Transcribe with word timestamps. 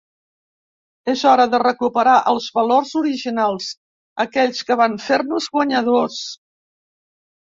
És 1.11 1.19
hora 1.31 1.43
de 1.51 1.59
recuperar 1.63 2.15
els 2.31 2.47
valors 2.55 2.93
originals, 3.01 3.69
aquells 4.25 4.63
que 4.69 4.77
van 4.81 4.97
fer-nos 5.09 5.51
guanyadors. 5.59 6.17